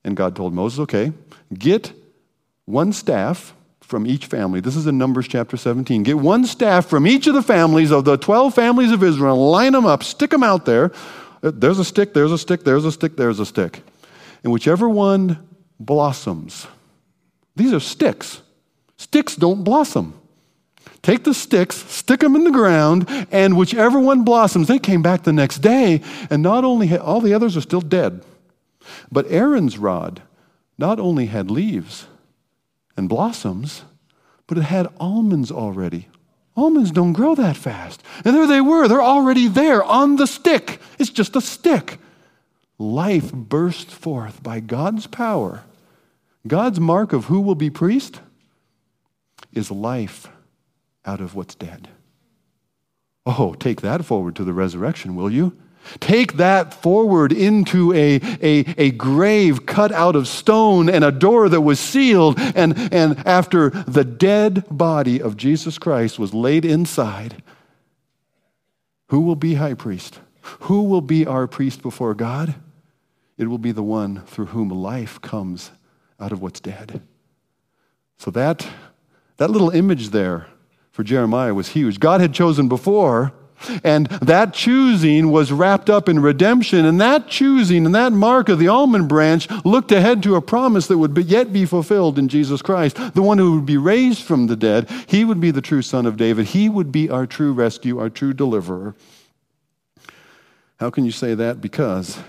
[0.06, 1.12] And God told Moses, okay,
[1.54, 1.92] get
[2.64, 4.62] one staff from each family.
[4.62, 6.04] This is in Numbers chapter 17.
[6.04, 9.74] Get one staff from each of the families of the 12 families of Israel, line
[9.74, 10.94] them up, stick them out there.
[11.44, 13.82] Uh, there's a stick, there's a stick, there's a stick, there's a stick.
[14.46, 15.46] And whichever one
[15.82, 16.66] blossoms,
[17.58, 18.42] these are sticks.
[18.98, 20.20] Sticks don't blossom.
[21.02, 25.24] Take the sticks, stick them in the ground, and whichever one blossoms, they came back
[25.24, 28.24] the next day, and not only had, all the others are still dead,
[29.12, 30.22] but Aaron's rod
[30.78, 32.08] not only had leaves
[32.98, 33.84] and blossoms,
[34.48, 36.08] but it had almonds already.
[36.58, 38.02] Almonds don't grow that fast.
[38.24, 38.88] And there they were.
[38.88, 40.80] They're already there on the stick.
[40.98, 42.00] It's just a stick.
[42.78, 45.64] Life burst forth by God's power.
[46.48, 48.22] God's mark of who will be priest
[49.56, 50.28] is life
[51.06, 51.88] out of what's dead.
[53.26, 55.58] Oh, take that forward to the resurrection, will you?
[56.00, 61.48] Take that forward into a, a, a grave cut out of stone and a door
[61.50, 62.40] that was sealed.
[62.40, 67.44] And, and after the dead body of Jesus Christ was laid inside,
[69.10, 70.20] who will be high priest?
[70.62, 72.56] Who will be our priest before God?
[73.38, 75.72] It will be the one through whom life comes
[76.20, 77.02] out of what's dead.
[78.18, 78.68] So that,
[79.38, 80.48] that little image there
[80.92, 82.00] for Jeremiah was huge.
[82.00, 83.34] God had chosen before,
[83.84, 86.86] and that choosing was wrapped up in redemption.
[86.86, 90.88] And that choosing and that mark of the almond branch looked ahead to a promise
[90.88, 94.24] that would be, yet be fulfilled in Jesus Christ, the one who would be raised
[94.24, 94.90] from the dead.
[95.08, 96.48] He would be the true son of David.
[96.48, 98.96] He would be our true rescue, our true deliverer.
[100.80, 101.62] How can you say that?
[101.62, 102.20] Because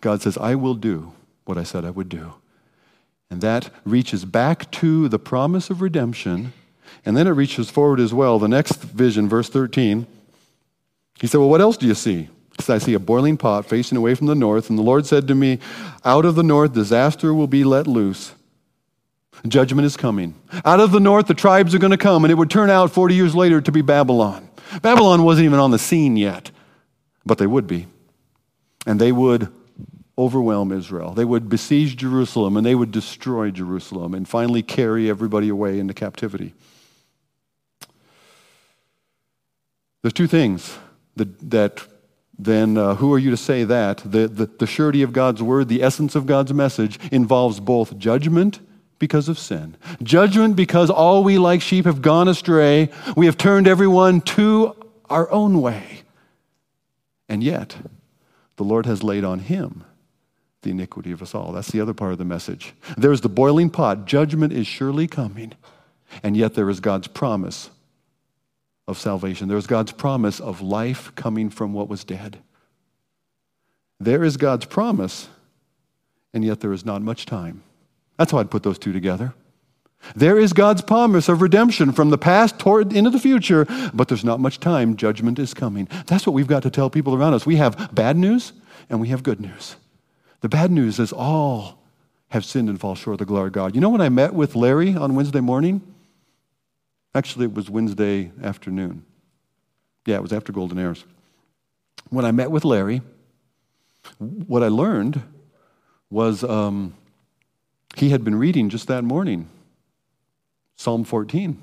[0.00, 1.12] God says, I will do
[1.44, 2.34] what I said I would do.
[3.30, 6.52] And that reaches back to the promise of redemption
[7.04, 8.38] and then it reaches forward as well.
[8.38, 10.06] The next vision, verse 13,
[11.20, 12.28] he said, Well, what else do you see?
[12.60, 14.68] Said, I see a boiling pot facing away from the north.
[14.68, 15.58] And the Lord said to me,
[16.04, 18.34] Out of the north, disaster will be let loose.
[19.46, 20.34] Judgment is coming.
[20.64, 22.90] Out of the north, the tribes are going to come, and it would turn out
[22.90, 24.48] 40 years later to be Babylon.
[24.82, 26.50] Babylon wasn't even on the scene yet,
[27.24, 27.86] but they would be.
[28.86, 29.48] And they would
[30.18, 31.14] overwhelm Israel.
[31.14, 35.94] They would besiege Jerusalem, and they would destroy Jerusalem, and finally carry everybody away into
[35.94, 36.52] captivity.
[40.02, 40.76] There's two things
[41.16, 41.82] that, that
[42.38, 43.98] then uh, who are you to say that?
[43.98, 48.60] The, the, the surety of God's word, the essence of God's message, involves both judgment
[48.98, 49.76] because of sin.
[50.02, 52.90] Judgment because all we like sheep have gone astray.
[53.16, 54.74] We have turned everyone to
[55.08, 56.02] our own way.
[57.28, 57.76] And yet,
[58.56, 59.84] the Lord has laid on him
[60.62, 61.52] the iniquity of us all.
[61.52, 62.74] That's the other part of the message.
[62.96, 64.06] There's the boiling pot.
[64.06, 65.52] Judgment is surely coming.
[66.22, 67.70] And yet, there is God's promise
[68.86, 69.48] of salvation.
[69.48, 72.38] There's God's promise of life coming from what was dead.
[74.00, 75.28] There is God's promise,
[76.32, 77.62] and yet there is not much time.
[78.16, 79.34] That's how I'd put those two together.
[80.14, 84.24] There is God's promise of redemption from the past toward into the future, but there's
[84.24, 84.96] not much time.
[84.96, 85.88] Judgment is coming.
[86.06, 87.44] That's what we've got to tell people around us.
[87.44, 88.52] We have bad news
[88.88, 89.76] and we have good news.
[90.40, 91.78] The bad news is all
[92.28, 93.74] have sinned and fall short of the glory of God.
[93.74, 95.82] You know when I met with Larry on Wednesday morning?
[97.14, 99.04] Actually, it was Wednesday afternoon.
[100.06, 101.04] Yeah, it was after Golden Heirs.
[102.10, 103.02] When I met with Larry,
[104.18, 105.22] what I learned
[106.10, 106.94] was um,
[107.96, 109.48] he had been reading just that morning
[110.76, 111.62] Psalm 14.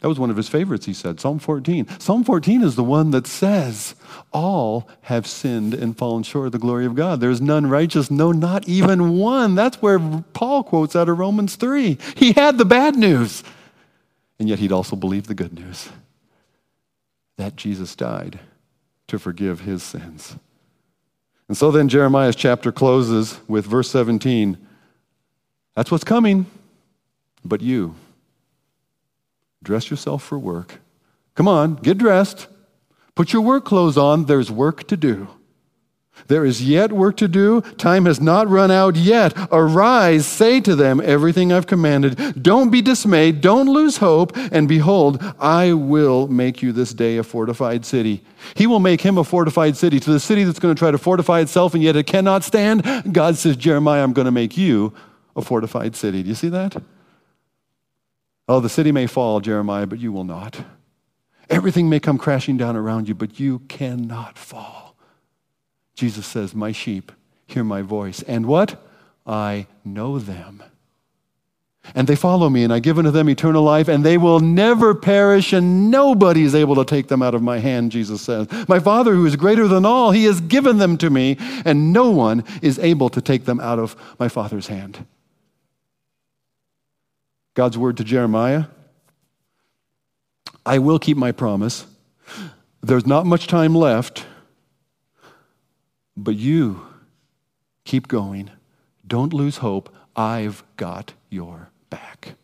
[0.00, 1.20] That was one of his favorites, he said.
[1.20, 1.98] Psalm 14.
[1.98, 3.94] Psalm 14 is the one that says,
[4.30, 7.20] All have sinned and fallen short of the glory of God.
[7.20, 9.54] There's none righteous, no, not even one.
[9.54, 11.96] That's where Paul quotes out of Romans 3.
[12.14, 13.42] He had the bad news.
[14.38, 15.88] And yet he'd also believe the good news
[17.36, 18.40] that Jesus died
[19.08, 20.36] to forgive his sins.
[21.48, 24.58] And so then Jeremiah's chapter closes with verse 17.
[25.74, 26.46] That's what's coming.
[27.44, 27.94] But you,
[29.66, 30.78] dress yourself for work.
[31.34, 32.46] Come on, get dressed.
[33.16, 34.26] Put your work clothes on.
[34.26, 35.28] There's work to do.
[36.28, 37.60] There is yet work to do.
[37.76, 39.34] Time has not run out yet.
[39.52, 42.42] Arise, say to them everything I've commanded.
[42.42, 43.42] Don't be dismayed.
[43.42, 44.32] Don't lose hope.
[44.50, 48.22] And behold, I will make you this day a fortified city.
[48.54, 50.00] He will make him a fortified city.
[50.00, 53.12] To the city that's going to try to fortify itself and yet it cannot stand,
[53.12, 54.94] God says, Jeremiah, I'm going to make you
[55.34, 56.22] a fortified city.
[56.22, 56.76] Do you see that?
[58.48, 60.64] Oh, the city may fall, Jeremiah, but you will not.
[61.50, 64.96] Everything may come crashing down around you, but you cannot fall.
[65.94, 67.12] Jesus says, My sheep
[67.46, 68.22] hear my voice.
[68.22, 68.82] And what?
[69.26, 70.62] I know them.
[71.94, 74.94] And they follow me, and I give unto them eternal life, and they will never
[74.94, 78.48] perish, and nobody is able to take them out of my hand, Jesus says.
[78.68, 82.10] My Father, who is greater than all, he has given them to me, and no
[82.10, 85.06] one is able to take them out of my Father's hand.
[87.56, 88.66] God's word to Jeremiah
[90.66, 91.86] I will keep my promise.
[92.82, 94.26] There's not much time left.
[96.16, 96.84] But you
[97.84, 98.50] keep going.
[99.06, 99.94] Don't lose hope.
[100.16, 102.34] I've got your back.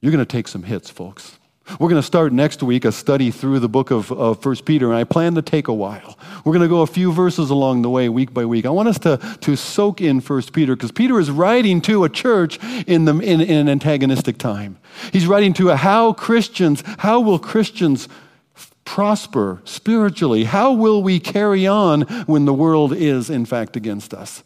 [0.00, 1.38] You're going to take some hits, folks.
[1.78, 4.88] We're going to start next week a study through the book of, of 1 Peter,
[4.88, 6.18] and I plan to take a while.
[6.44, 8.66] We're going to go a few verses along the way, week by week.
[8.66, 12.08] I want us to, to soak in 1 Peter, because Peter is writing to a
[12.08, 14.78] church in, the, in, in an antagonistic time.
[15.12, 18.08] He's writing to a how Christians, how will Christians
[18.84, 20.44] prosper spiritually?
[20.44, 24.42] How will we carry on when the world is, in fact, against us?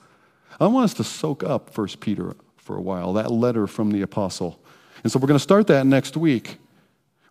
[0.61, 4.03] I want us to soak up 1 Peter for a while, that letter from the
[4.03, 4.61] apostle.
[5.03, 6.59] And so we're going to start that next week.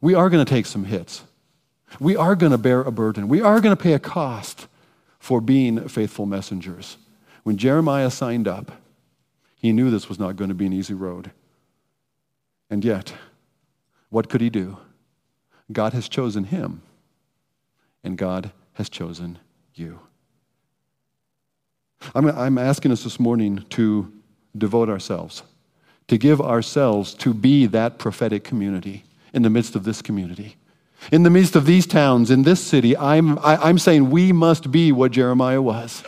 [0.05, 1.23] We are going to take some hits.
[1.99, 3.27] We are going to bear a burden.
[3.27, 4.67] We are going to pay a cost
[5.17, 6.97] for being faithful messengers.
[7.41, 8.73] When Jeremiah signed up,
[9.55, 11.31] he knew this was not going to be an easy road.
[12.69, 13.15] And yet,
[14.11, 14.77] what could he do?
[15.71, 16.83] God has chosen him
[18.03, 19.39] and God has chosen
[19.73, 20.01] you.
[22.13, 24.13] I'm, I'm asking us this morning to
[24.55, 25.41] devote ourselves,
[26.09, 29.03] to give ourselves to be that prophetic community
[29.35, 30.55] in the midst of this community.
[31.11, 34.09] In the midst of these towns, in this city, I'm, I, am i am saying
[34.09, 36.03] we must be what Jeremiah was.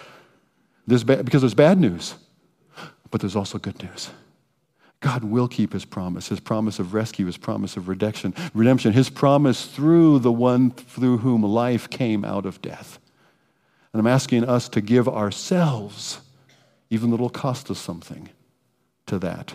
[0.88, 2.16] There's ba- because there's bad news,
[3.12, 4.10] but there's also good news.
[5.02, 9.10] God will keep his promise, his promise of rescue, his promise of redemption, redemption, his
[9.10, 12.98] promise through the one through whom life came out of death.
[13.94, 16.22] And I'm asking us to give ourselves,
[16.90, 18.30] even though it'll cost us something,
[19.06, 19.54] to that.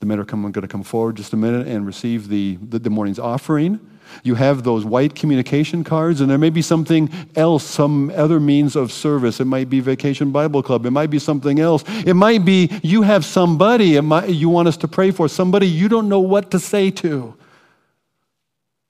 [0.00, 2.90] The men are going to come forward just a minute and receive the, the, the
[2.90, 3.80] morning's offering.
[4.22, 8.76] You have those white communication cards, and there may be something else, some other means
[8.76, 9.40] of service.
[9.40, 10.86] It might be Vacation Bible Club.
[10.86, 11.84] It might be something else.
[12.06, 15.88] It might be you have somebody might, you want us to pray for, somebody you
[15.88, 17.34] don't know what to say to.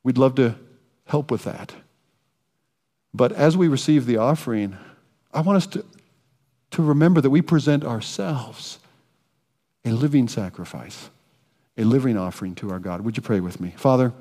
[0.02, 0.56] We'd love to
[1.06, 1.74] help with that.
[3.14, 4.76] But as we receive the offering,
[5.32, 5.84] I want us to,
[6.72, 8.80] to remember that we present ourselves
[9.84, 11.10] a living sacrifice,
[11.76, 13.02] a living offering to our God.
[13.02, 13.74] Would you pray with me?
[13.76, 14.12] Father,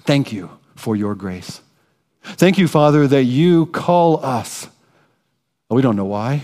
[0.00, 1.60] Thank you for your grace.
[2.22, 4.68] Thank you, Father, that you call us.
[5.70, 6.42] We don't know why.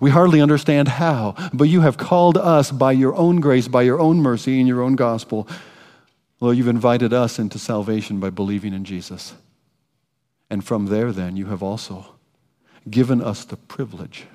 [0.00, 3.98] We hardly understand how, but you have called us by your own grace, by your
[3.98, 5.48] own mercy, and your own gospel.
[6.38, 9.34] Lord, you've invited us into salvation by believing in Jesus.
[10.50, 12.14] And from there, then, you have also
[12.90, 14.26] given us the privilege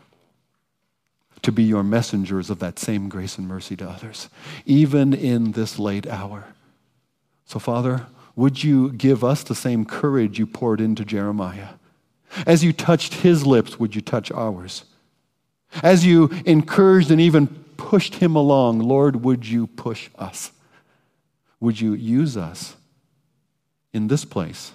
[1.42, 4.30] to be your messengers of that same grace and mercy to others,
[4.66, 6.46] even in this late hour.
[7.46, 11.70] So, Father, would you give us the same courage you poured into Jeremiah?
[12.46, 14.86] As you touched his lips, would you touch ours?
[15.84, 20.52] As you encouraged and even pushed him along, Lord, would you push us?
[21.60, 22.76] Would you use us
[23.94, 24.72] in this place,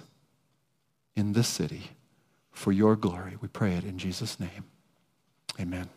[1.15, 1.91] in this city,
[2.51, 3.37] for your glory?
[3.41, 4.65] We pray it in Jesus' name.
[5.59, 5.89] Amen.